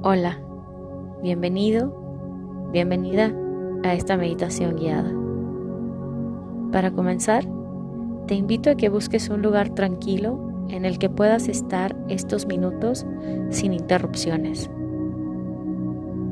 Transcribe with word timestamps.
Hola, 0.00 0.38
bienvenido, 1.24 2.70
bienvenida 2.70 3.34
a 3.82 3.94
esta 3.94 4.16
meditación 4.16 4.76
guiada. 4.76 5.12
Para 6.70 6.92
comenzar, 6.92 7.44
te 8.28 8.36
invito 8.36 8.70
a 8.70 8.76
que 8.76 8.90
busques 8.90 9.28
un 9.28 9.42
lugar 9.42 9.70
tranquilo 9.70 10.38
en 10.68 10.84
el 10.84 11.00
que 11.00 11.10
puedas 11.10 11.48
estar 11.48 11.96
estos 12.08 12.46
minutos 12.46 13.06
sin 13.50 13.72
interrupciones. 13.72 14.70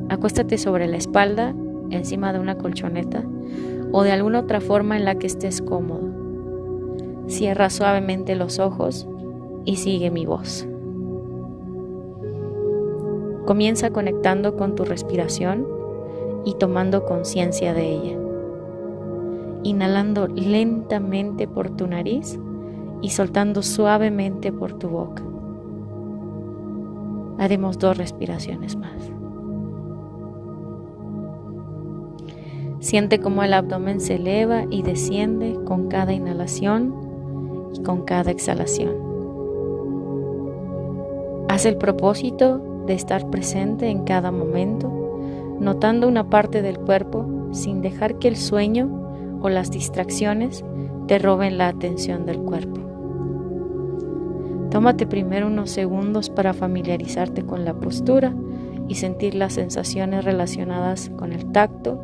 Acuéstate 0.07 0.57
sobre 0.57 0.87
la 0.87 0.95
espalda, 0.95 1.53
encima 1.89 2.31
de 2.31 2.39
una 2.39 2.57
colchoneta 2.57 3.25
o 3.91 4.03
de 4.03 4.13
alguna 4.13 4.39
otra 4.39 4.61
forma 4.61 4.95
en 4.95 5.03
la 5.03 5.15
que 5.15 5.27
estés 5.27 5.61
cómodo. 5.61 6.07
Cierra 7.27 7.69
suavemente 7.69 8.37
los 8.37 8.59
ojos 8.59 9.09
y 9.65 9.75
sigue 9.75 10.09
mi 10.09 10.25
voz. 10.25 10.65
Comienza 13.47 13.91
conectando 13.91 14.57
con 14.57 14.75
tu 14.75 14.83
respiración 14.83 15.65
y 16.43 16.55
tomando 16.55 17.05
conciencia 17.05 17.73
de 17.73 17.93
ella. 17.93 18.17
Inhalando 19.63 20.27
lentamente 20.27 21.47
por 21.47 21.69
tu 21.69 21.87
nariz 21.87 22.37
y 23.01 23.11
soltando 23.11 23.63
suavemente 23.63 24.51
por 24.51 24.73
tu 24.73 24.89
boca. 24.89 25.23
Haremos 27.37 27.79
dos 27.79 27.97
respiraciones 27.97 28.75
más. 28.75 29.13
Siente 32.81 33.21
cómo 33.21 33.43
el 33.43 33.53
abdomen 33.53 34.01
se 34.01 34.15
eleva 34.15 34.65
y 34.69 34.81
desciende 34.81 35.57
con 35.63 35.87
cada 35.87 36.11
inhalación 36.11 36.93
y 37.73 37.81
con 37.81 38.01
cada 38.01 38.29
exhalación. 38.29 38.91
Haz 41.47 41.65
el 41.65 41.77
propósito 41.77 42.73
de 42.87 42.93
estar 42.93 43.29
presente 43.29 43.89
en 43.89 44.03
cada 44.03 44.31
momento, 44.31 44.91
notando 45.59 46.07
una 46.07 46.29
parte 46.29 46.61
del 46.61 46.79
cuerpo 46.79 47.25
sin 47.51 47.81
dejar 47.81 48.17
que 48.17 48.27
el 48.27 48.37
sueño 48.37 49.39
o 49.41 49.49
las 49.49 49.69
distracciones 49.69 50.63
te 51.07 51.19
roben 51.19 51.57
la 51.57 51.67
atención 51.67 52.25
del 52.25 52.39
cuerpo. 52.39 52.81
Tómate 54.71 55.07
primero 55.07 55.47
unos 55.47 55.69
segundos 55.71 56.29
para 56.29 56.53
familiarizarte 56.53 57.43
con 57.43 57.63
la 57.63 57.73
postura 57.73 58.33
y 58.87 58.95
sentir 58.95 59.35
las 59.35 59.53
sensaciones 59.53 60.25
relacionadas 60.25 61.09
con 61.17 61.33
el 61.33 61.51
tacto 61.51 61.99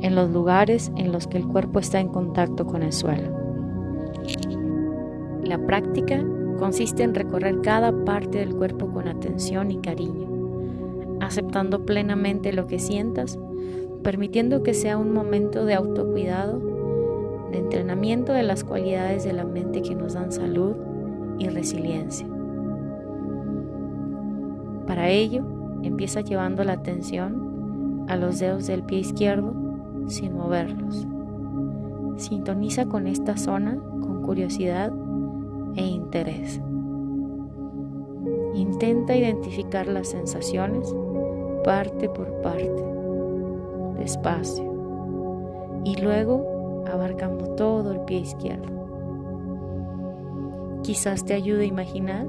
en 0.00 0.14
los 0.14 0.30
lugares 0.30 0.92
en 0.96 1.10
los 1.12 1.26
que 1.26 1.38
el 1.38 1.46
cuerpo 1.46 1.80
está 1.80 2.00
en 2.00 2.08
contacto 2.08 2.66
con 2.66 2.82
el 2.82 2.92
suelo. 2.92 3.36
La 5.42 5.58
práctica 5.58 6.24
consiste 6.58 7.02
en 7.02 7.14
recorrer 7.14 7.60
cada 7.62 7.92
parte 8.04 8.38
del 8.38 8.54
cuerpo 8.54 8.88
con 8.92 9.08
atención 9.08 9.70
y 9.70 9.78
cariño, 9.78 10.28
aceptando 11.20 11.84
plenamente 11.84 12.52
lo 12.52 12.66
que 12.66 12.78
sientas, 12.78 13.38
permitiendo 14.02 14.62
que 14.62 14.74
sea 14.74 14.98
un 14.98 15.12
momento 15.12 15.64
de 15.64 15.74
autocuidado, 15.74 16.60
de 17.50 17.58
entrenamiento 17.58 18.32
de 18.32 18.42
las 18.42 18.64
cualidades 18.64 19.24
de 19.24 19.32
la 19.32 19.44
mente 19.44 19.82
que 19.82 19.94
nos 19.94 20.14
dan 20.14 20.32
salud 20.32 20.74
y 21.38 21.48
resiliencia. 21.48 22.26
Para 24.86 25.08
ello, 25.10 25.44
empieza 25.82 26.20
llevando 26.20 26.64
la 26.64 26.72
atención 26.74 28.06
a 28.08 28.16
los 28.16 28.38
dedos 28.38 28.66
del 28.66 28.82
pie 28.82 29.00
izquierdo 29.00 29.54
sin 30.06 30.34
moverlos. 30.34 31.06
Sintoniza 32.16 32.86
con 32.86 33.06
esta 33.06 33.36
zona 33.36 33.78
con 34.00 34.22
curiosidad 34.22 34.92
e 35.78 35.86
interés. 35.86 36.60
Intenta 38.54 39.16
identificar 39.16 39.86
las 39.86 40.08
sensaciones 40.08 40.94
parte 41.64 42.08
por 42.08 42.42
parte, 42.42 42.84
despacio, 43.98 44.64
y 45.84 45.96
luego 45.96 46.84
abarcando 46.92 47.54
todo 47.54 47.92
el 47.92 48.00
pie 48.00 48.18
izquierdo. 48.18 48.68
Quizás 50.82 51.24
te 51.24 51.34
ayude 51.34 51.62
a 51.62 51.66
imaginar 51.66 52.26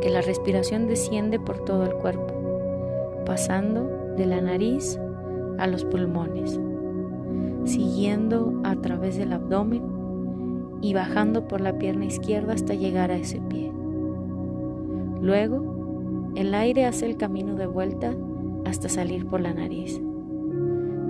que 0.00 0.10
la 0.10 0.20
respiración 0.20 0.86
desciende 0.86 1.40
por 1.40 1.64
todo 1.64 1.84
el 1.84 1.94
cuerpo, 1.94 2.34
pasando 3.26 4.14
de 4.16 4.26
la 4.26 4.40
nariz 4.40 5.00
a 5.58 5.66
los 5.66 5.84
pulmones, 5.84 6.60
siguiendo 7.64 8.60
a 8.64 8.76
través 8.76 9.16
del 9.16 9.32
abdomen 9.32 9.91
y 10.82 10.94
bajando 10.94 11.46
por 11.46 11.60
la 11.60 11.78
pierna 11.78 12.04
izquierda 12.04 12.52
hasta 12.52 12.74
llegar 12.74 13.10
a 13.12 13.16
ese 13.16 13.40
pie. 13.40 13.72
Luego, 15.22 16.32
el 16.34 16.54
aire 16.54 16.84
hace 16.84 17.06
el 17.06 17.16
camino 17.16 17.54
de 17.54 17.66
vuelta 17.66 18.12
hasta 18.64 18.88
salir 18.88 19.26
por 19.26 19.40
la 19.40 19.54
nariz. 19.54 20.02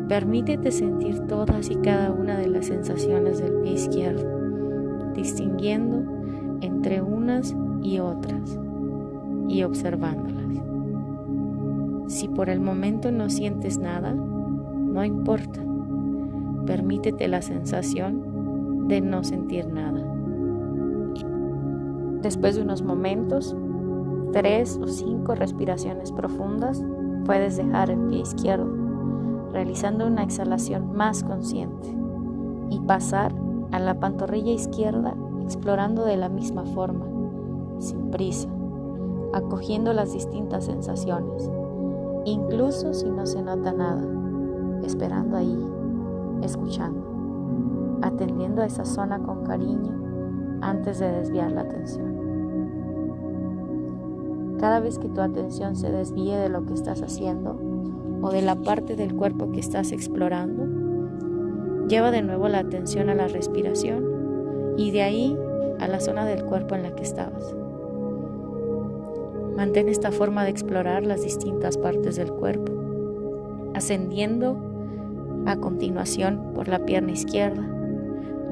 Permítete 0.09 0.71
sentir 0.71 1.21
todas 1.21 1.71
y 1.71 1.77
cada 1.77 2.13
una 2.13 2.37
de 2.37 2.49
las 2.49 2.67
sensaciones 2.67 3.39
del 3.39 3.55
pie 3.63 3.73
izquierdo, 3.73 5.13
distinguiendo 5.15 6.05
entre 6.61 7.01
unas 7.01 7.57
y 7.83 7.99
otras 7.99 8.59
y 9.49 9.63
observándolas. 9.63 10.63
Si 12.09 12.29
por 12.29 12.51
el 12.51 12.61
momento 12.61 13.11
no 13.11 13.31
sientes 13.31 13.79
nada, 13.79 14.13
no 14.13 15.03
importa. 15.03 15.61
Permítete 16.67 17.27
la 17.27 17.41
sensación 17.41 18.32
de 18.93 19.01
no 19.01 19.25
sentir 19.25 19.67
nada. 19.69 20.01
Después 22.21 22.57
de 22.57 22.63
unos 22.63 22.83
momentos, 22.83 23.57
tres 24.33 24.79
o 24.83 24.87
cinco 24.87 25.35
respiraciones 25.35 26.13
profundas, 26.13 26.85
puedes 27.25 27.57
dejar 27.57 27.89
el 27.89 27.99
pie 28.09 28.21
izquierdo, 28.21 28.71
realizando 29.51 30.07
una 30.07 30.23
exhalación 30.23 30.93
más 30.93 31.25
consciente 31.25 31.89
y 32.69 32.81
pasar 32.81 33.35
a 33.71 33.79
la 33.79 33.99
pantorrilla 33.99 34.53
izquierda 34.53 35.15
explorando 35.43 36.05
de 36.05 36.19
la 36.19 36.29
misma 36.29 36.65
forma, 36.67 37.07
sin 37.79 38.11
prisa, 38.11 38.49
acogiendo 39.33 39.95
las 39.95 40.13
distintas 40.13 40.67
sensaciones, 40.67 41.51
incluso 42.27 42.93
si 42.93 43.11
no 43.11 43.25
se 43.25 43.41
nota 43.41 43.73
nada, 43.73 44.05
esperando 44.85 45.39
ahí, 45.39 45.67
escuchando, 46.43 47.02
atendiendo 48.03 48.63
a 48.63 48.67
esa 48.67 48.85
zona 48.85 49.19
con 49.21 49.45
cariño 49.45 50.59
antes 50.61 50.99
de 50.99 51.11
desviar 51.11 51.53
la 51.53 51.63
atención. 51.63 52.13
Cada 54.59 54.81
vez 54.81 54.99
que 54.99 55.09
tu 55.09 55.21
atención 55.21 55.75
se 55.75 55.91
desvíe 55.91 56.37
de 56.37 56.49
lo 56.49 56.65
que 56.67 56.75
estás 56.75 57.03
haciendo 57.03 57.59
o 58.23 58.31
de 58.31 58.43
la 58.43 58.55
parte 58.55 58.95
del 58.95 59.15
cuerpo 59.15 59.51
que 59.51 59.61
estás 59.61 59.91
explorando, 59.91 61.89
lleva 61.89 62.11
de 62.11 62.23
nuevo 62.23 62.49
la 62.49 62.61
atención 62.61 63.09
a 63.09 63.15
la 63.15 63.27
respiración 63.27 64.75
y 64.77 64.93
de 64.93 65.03
ahí 65.03 65.37
a 65.81 65.89
la 65.89 65.99
zona 66.01 66.25
del 66.25 66.45
cuerpo 66.45 66.77
en 66.77 66.85
la 66.85 66.95
que 66.95 67.03
estabas. 67.03 67.55
Mantén 69.57 69.89
esta 69.89 70.13
forma 70.13 70.45
de 70.45 70.51
explorar 70.51 71.05
las 71.05 71.23
distintas 71.23 71.77
partes 71.77 72.17
del 72.17 72.33
cuerpo, 72.33 72.73
ascendiendo 73.75 74.57
a 75.47 75.57
continuación 75.57 76.53
por 76.55 76.69
la 76.69 76.85
pierna 76.85 77.13
izquierda. 77.13 77.69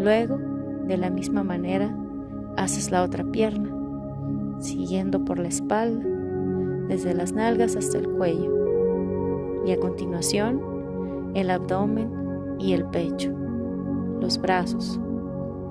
Luego, 0.00 0.38
de 0.86 0.96
la 0.96 1.10
misma 1.10 1.44
manera, 1.44 1.94
haces 2.56 2.90
la 2.90 3.02
otra 3.02 3.22
pierna 3.22 3.68
siguiendo 4.58 5.24
por 5.24 5.38
la 5.38 5.48
espalda, 5.48 6.06
desde 6.88 7.14
las 7.14 7.32
nalgas 7.32 7.76
hasta 7.76 7.98
el 7.98 8.08
cuello, 8.08 9.62
y 9.66 9.72
a 9.72 9.78
continuación 9.78 10.60
el 11.34 11.50
abdomen 11.50 12.10
y 12.58 12.72
el 12.72 12.84
pecho, 12.86 13.30
los 14.20 14.40
brazos, 14.40 14.98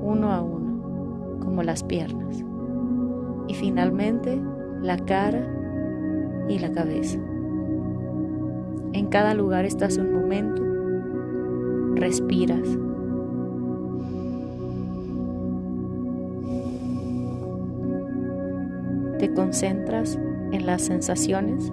uno 0.01 0.31
a 0.31 0.41
uno, 0.41 1.39
como 1.39 1.63
las 1.63 1.83
piernas, 1.83 2.43
y 3.47 3.55
finalmente 3.55 4.39
la 4.81 4.97
cara 4.97 5.43
y 6.47 6.59
la 6.59 6.71
cabeza. 6.71 7.19
En 8.93 9.07
cada 9.07 9.33
lugar 9.33 9.65
estás 9.65 9.97
un 9.97 10.13
momento, 10.13 10.63
respiras 11.95 12.77
te 19.19 19.31
concentras 19.33 20.17
en 20.51 20.65
las 20.65 20.81
sensaciones 20.81 21.71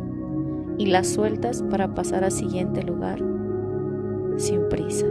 y 0.79 0.87
las 0.87 1.07
sueltas 1.07 1.63
para 1.71 1.95
pasar 1.95 2.25
al 2.25 2.33
siguiente 2.33 2.83
lugar 2.83 3.23
sin 4.37 4.69
prisa. 4.69 5.07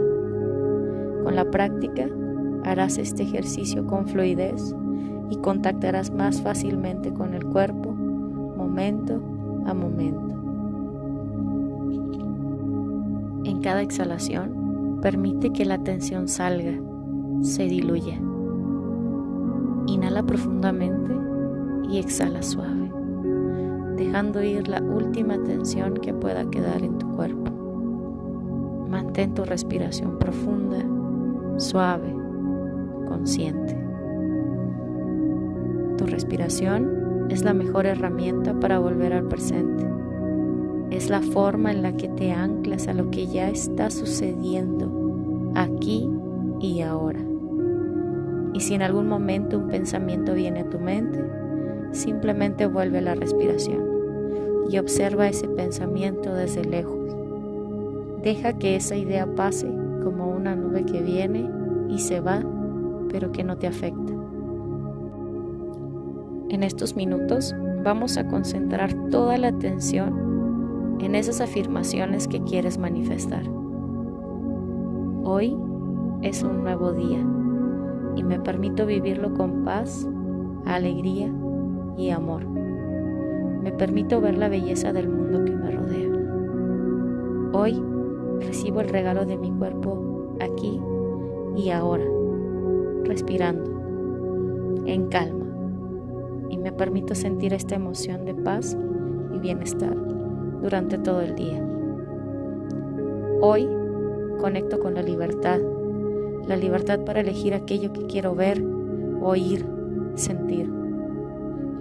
Con 1.24 1.34
la 1.34 1.50
práctica 1.50 2.08
harás 2.62 2.98
este 2.98 3.24
ejercicio 3.24 3.86
con 3.86 4.06
fluidez 4.06 4.74
y 5.30 5.36
contactarás 5.38 6.12
más 6.12 6.40
fácilmente 6.40 7.12
con 7.12 7.34
el 7.34 7.44
cuerpo 7.46 7.90
momento 7.92 9.20
a 9.66 9.74
momento. 9.74 10.34
En 13.44 13.60
cada 13.60 13.82
exhalación, 13.82 14.98
permite 15.00 15.50
que 15.50 15.64
la 15.64 15.78
tensión 15.78 16.28
salga, 16.28 16.78
se 17.40 17.64
diluya. 17.64 18.20
Inhala 19.86 20.22
profundamente 20.24 21.25
y 21.88 21.98
exhala 21.98 22.42
suave. 22.42 22.90
dejando 23.96 24.42
ir 24.42 24.68
la 24.68 24.82
última 24.82 25.42
tensión 25.42 25.94
que 25.94 26.12
pueda 26.12 26.48
quedar 26.50 26.82
en 26.82 26.98
tu 26.98 27.10
cuerpo. 27.12 27.50
Mantén 28.90 29.34
tu 29.34 29.44
respiración 29.44 30.18
profunda, 30.18 30.84
suave, 31.56 32.14
consciente. 33.08 33.76
Tu 35.96 36.06
respiración 36.06 37.26
es 37.30 37.42
la 37.42 37.54
mejor 37.54 37.86
herramienta 37.86 38.58
para 38.60 38.78
volver 38.78 39.14
al 39.14 39.28
presente. 39.28 39.86
Es 40.90 41.08
la 41.08 41.22
forma 41.22 41.72
en 41.72 41.82
la 41.82 41.96
que 41.96 42.08
te 42.08 42.32
anclas 42.32 42.86
a 42.88 42.94
lo 42.94 43.10
que 43.10 43.26
ya 43.26 43.48
está 43.48 43.90
sucediendo 43.90 45.52
aquí 45.54 46.08
y 46.60 46.82
ahora. 46.82 47.20
Y 48.52 48.60
si 48.60 48.74
en 48.74 48.82
algún 48.82 49.08
momento 49.08 49.58
un 49.58 49.68
pensamiento 49.68 50.34
viene 50.34 50.60
a 50.60 50.70
tu 50.70 50.78
mente, 50.78 51.22
simplemente 51.92 52.66
vuelve 52.66 53.00
la 53.00 53.14
respiración 53.14 53.82
y 54.70 54.78
observa 54.78 55.28
ese 55.28 55.48
pensamiento 55.48 56.34
desde 56.34 56.64
lejos. 56.64 57.16
Deja 58.22 58.54
que 58.54 58.76
esa 58.76 58.96
idea 58.96 59.26
pase 59.34 59.68
como 60.02 60.30
una 60.30 60.56
nube 60.56 60.84
que 60.84 61.02
viene 61.02 61.48
y 61.88 61.98
se 61.98 62.20
va, 62.20 62.42
pero 63.10 63.32
que 63.32 63.44
no 63.44 63.56
te 63.56 63.66
afecta. 63.66 64.12
En 66.48 66.62
estos 66.62 66.96
minutos 66.96 67.54
vamos 67.84 68.16
a 68.16 68.26
concentrar 68.26 68.92
toda 69.10 69.36
la 69.38 69.48
atención 69.48 70.96
en 71.00 71.14
esas 71.14 71.40
afirmaciones 71.40 72.26
que 72.26 72.42
quieres 72.42 72.78
manifestar. 72.78 73.42
Hoy 75.24 75.56
es 76.22 76.42
un 76.42 76.62
nuevo 76.62 76.92
día 76.92 77.18
y 78.16 78.24
me 78.24 78.40
permito 78.40 78.86
vivirlo 78.86 79.34
con 79.34 79.64
paz, 79.64 80.08
alegría 80.64 81.30
y 81.96 82.10
amor. 82.10 82.44
Me 82.46 83.72
permito 83.72 84.20
ver 84.20 84.36
la 84.36 84.48
belleza 84.48 84.92
del 84.92 85.08
mundo 85.08 85.44
que 85.44 85.52
me 85.52 85.70
rodea. 85.70 86.10
Hoy 87.52 87.82
recibo 88.40 88.80
el 88.80 88.88
regalo 88.88 89.24
de 89.24 89.36
mi 89.36 89.50
cuerpo 89.50 90.36
aquí 90.40 90.80
y 91.56 91.70
ahora, 91.70 92.04
respirando, 93.04 93.70
en 94.84 95.08
calma, 95.08 95.46
y 96.50 96.58
me 96.58 96.70
permito 96.70 97.14
sentir 97.14 97.54
esta 97.54 97.74
emoción 97.74 98.24
de 98.24 98.34
paz 98.34 98.76
y 99.34 99.38
bienestar 99.38 99.96
durante 100.62 100.98
todo 100.98 101.22
el 101.22 101.34
día. 101.34 101.66
Hoy 103.40 103.68
conecto 104.38 104.78
con 104.78 104.94
la 104.94 105.02
libertad, 105.02 105.60
la 106.46 106.56
libertad 106.56 107.00
para 107.00 107.20
elegir 107.20 107.54
aquello 107.54 107.92
que 107.92 108.06
quiero 108.06 108.34
ver, 108.34 108.62
oír, 109.22 109.66
sentir 110.14 110.75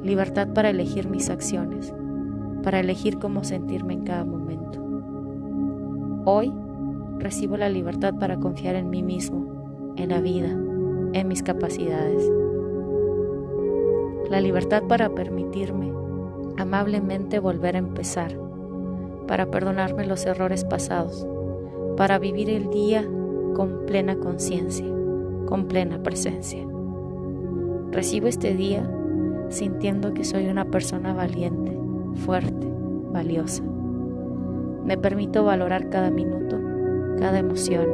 libertad 0.06 0.50
para 0.54 0.70
elegir 0.70 1.10
mis 1.10 1.32
acciones, 1.32 1.92
para 2.64 2.80
elegir 2.80 3.18
cómo 3.18 3.44
sentirme 3.44 3.94
en 3.94 4.04
cada 4.04 4.24
momento. 4.24 4.80
Hoy 6.26 6.54
recibo 7.18 7.58
la 7.58 7.70
libertad 7.70 8.14
para 8.20 8.38
confiar 8.38 8.76
en 8.76 8.92
mí 8.92 9.02
mismo, 9.02 9.94
en 9.96 10.10
la 10.10 10.22
vida, 10.22 10.50
en 11.14 11.28
mis 11.28 11.42
capacidades. 11.42 12.32
La 14.30 14.42
libertad 14.42 14.84
para 14.88 15.10
permitirme 15.10 15.92
amablemente 16.58 17.40
volver 17.40 17.76
a 17.76 17.80
empezar, 17.80 18.38
para 19.28 19.50
perdonarme 19.50 20.06
los 20.06 20.24
errores 20.28 20.66
pasados, 20.66 21.28
para 21.98 22.20
vivir 22.20 22.52
el 22.52 22.70
día 22.70 23.04
con 23.56 23.88
plena 23.88 24.16
conciencia, 24.18 24.86
con 25.48 25.66
plena 25.68 26.04
presencia. 26.04 26.64
Recibo 27.92 28.28
este 28.28 28.54
día 28.54 28.88
sintiendo 29.50 30.14
que 30.14 30.24
soy 30.24 30.48
una 30.48 30.66
persona 30.66 31.14
valiente, 31.14 31.78
fuerte, 32.26 32.68
valiosa. 33.12 33.64
Me 34.86 34.98
permito 34.98 35.44
valorar 35.44 35.90
cada 35.90 36.12
minuto, 36.12 36.60
cada 37.20 37.40
emoción, 37.40 37.86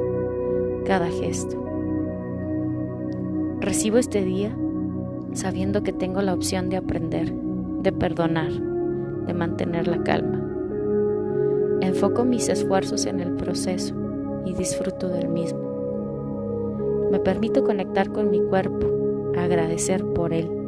cada 0.85 1.07
gesto. 1.07 1.57
Recibo 3.59 3.97
este 3.97 4.23
día 4.23 4.55
sabiendo 5.33 5.83
que 5.83 5.93
tengo 5.93 6.21
la 6.21 6.33
opción 6.33 6.69
de 6.69 6.77
aprender, 6.77 7.33
de 7.81 7.91
perdonar, 7.91 8.51
de 8.51 9.33
mantener 9.33 9.87
la 9.87 10.03
calma. 10.03 10.39
Enfoco 11.81 12.25
mis 12.25 12.49
esfuerzos 12.49 13.05
en 13.05 13.19
el 13.19 13.33
proceso 13.35 13.95
y 14.45 14.53
disfruto 14.53 15.07
del 15.07 15.29
mismo. 15.29 15.59
Me 17.11 17.19
permito 17.19 17.63
conectar 17.63 18.11
con 18.11 18.29
mi 18.29 18.41
cuerpo, 18.41 18.87
agradecer 19.37 20.03
por 20.13 20.33
él 20.33 20.60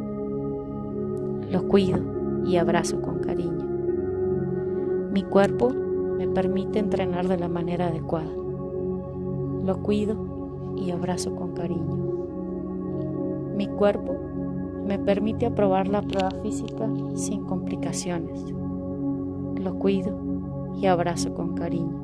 lo 1.54 1.68
cuido 1.68 2.00
y 2.44 2.56
abrazo 2.56 3.00
con 3.00 3.20
cariño. 3.20 3.64
Mi 5.12 5.22
cuerpo 5.22 5.70
me 5.70 6.26
permite 6.26 6.80
entrenar 6.80 7.28
de 7.28 7.38
la 7.38 7.46
manera 7.46 7.86
adecuada. 7.86 8.32
Lo 9.62 9.80
cuido 9.80 10.16
y 10.76 10.90
abrazo 10.90 11.36
con 11.36 11.52
cariño. 11.52 11.96
Mi 13.56 13.68
cuerpo 13.68 14.16
me 14.84 14.98
permite 14.98 15.46
aprobar 15.46 15.86
la 15.86 16.02
prueba 16.02 16.32
física 16.42 16.90
sin 17.14 17.44
complicaciones. 17.44 18.52
Lo 19.54 19.78
cuido 19.78 20.18
y 20.74 20.86
abrazo 20.86 21.34
con 21.34 21.54
cariño. 21.54 21.96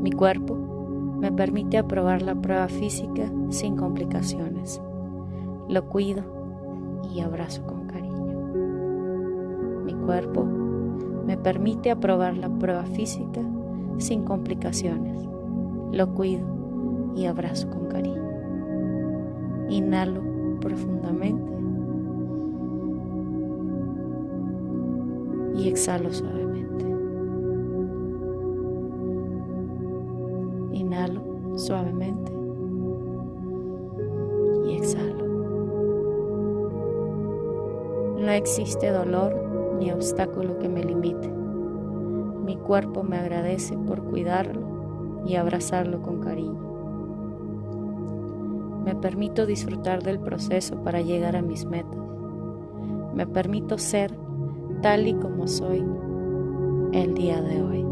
Mi 0.00 0.12
cuerpo 0.12 0.54
me 1.18 1.32
permite 1.32 1.76
aprobar 1.78 2.22
la 2.22 2.36
prueba 2.36 2.68
física 2.68 3.32
sin 3.48 3.74
complicaciones. 3.74 4.80
Lo 5.68 5.88
cuido 5.88 6.35
abrazo 7.20 7.62
con 7.66 7.86
cariño. 7.86 8.26
Mi 9.84 9.94
cuerpo 9.94 10.44
me 10.44 11.36
permite 11.36 11.90
aprobar 11.90 12.36
la 12.36 12.48
prueba 12.48 12.84
física 12.84 13.40
sin 13.98 14.24
complicaciones. 14.24 15.18
Lo 15.92 16.12
cuido 16.14 16.46
y 17.16 17.26
abrazo 17.26 17.68
con 17.70 17.86
cariño. 17.86 18.22
Inhalo 19.68 20.22
profundamente 20.60 21.52
y 25.56 25.68
exhalo 25.68 26.12
suavemente. 26.12 26.84
Inhalo 30.72 31.22
suavemente 31.56 32.35
No 38.16 38.30
existe 38.32 38.90
dolor 38.90 39.76
ni 39.78 39.92
obstáculo 39.92 40.58
que 40.58 40.68
me 40.68 40.82
limite. 40.82 41.28
Mi 41.28 42.56
cuerpo 42.56 43.02
me 43.02 43.18
agradece 43.18 43.76
por 43.76 44.02
cuidarlo 44.02 45.22
y 45.26 45.36
abrazarlo 45.36 46.00
con 46.00 46.20
cariño. 46.20 46.66
Me 48.84 48.94
permito 48.94 49.44
disfrutar 49.44 50.02
del 50.02 50.18
proceso 50.18 50.76
para 50.82 51.02
llegar 51.02 51.36
a 51.36 51.42
mis 51.42 51.66
metas. 51.66 52.00
Me 53.14 53.26
permito 53.26 53.76
ser 53.76 54.16
tal 54.80 55.06
y 55.08 55.14
como 55.14 55.46
soy 55.46 55.84
el 56.92 57.14
día 57.14 57.42
de 57.42 57.62
hoy. 57.62 57.84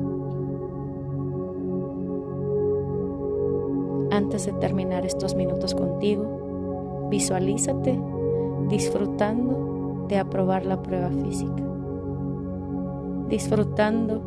Antes 4.11 4.47
de 4.47 4.53
terminar 4.53 5.05
estos 5.05 5.35
minutos 5.35 5.75
contigo, 5.75 7.09
visualízate 7.11 8.01
disfrutando 8.69 9.74
de 10.09 10.19
aprobar 10.19 10.67
la 10.67 10.81
prueba 10.83 11.11
física, 11.11 11.63
disfrutando 13.29 14.21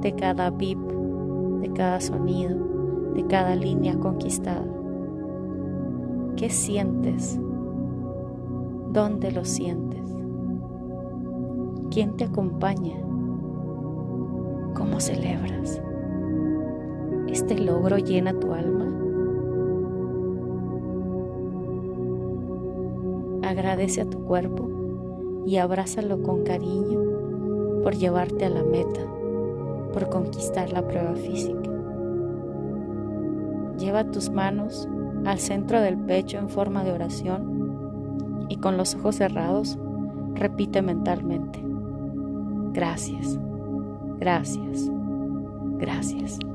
de 0.00 0.14
cada 0.14 0.50
bip, 0.50 0.78
de 1.60 1.72
cada 1.72 2.00
sonido, 2.00 2.56
de 3.14 3.26
cada 3.26 3.54
línea 3.54 3.98
conquistada. 3.98 4.64
¿Qué 6.36 6.48
sientes? 6.48 7.38
¿Dónde 8.92 9.30
lo 9.30 9.44
sientes? 9.44 10.00
¿Quién 11.90 12.16
te 12.16 12.24
acompaña? 12.24 12.96
¿Cómo 14.74 15.00
celebras? 15.00 15.82
¿Este 17.28 17.58
logro 17.58 17.98
llena 17.98 18.32
tu 18.32 18.52
alma? 18.52 18.86
Agradece 23.42 24.00
a 24.00 24.04
tu 24.08 24.24
cuerpo 24.24 24.79
y 25.46 25.56
abrázalo 25.56 26.22
con 26.22 26.44
cariño 26.44 27.00
por 27.82 27.96
llevarte 27.96 28.44
a 28.44 28.50
la 28.50 28.62
meta, 28.62 29.00
por 29.92 30.08
conquistar 30.08 30.72
la 30.72 30.86
prueba 30.86 31.14
física. 31.14 31.70
Lleva 33.78 34.10
tus 34.10 34.30
manos 34.30 34.88
al 35.24 35.38
centro 35.38 35.80
del 35.80 35.96
pecho 35.96 36.38
en 36.38 36.48
forma 36.48 36.84
de 36.84 36.92
oración 36.92 38.46
y 38.48 38.56
con 38.56 38.76
los 38.76 38.94
ojos 38.94 39.16
cerrados 39.16 39.78
repite 40.34 40.82
mentalmente, 40.82 41.62
gracias, 42.72 43.38
gracias, 44.18 44.90
gracias. 45.78 46.49